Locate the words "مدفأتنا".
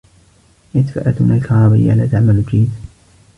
0.75-1.35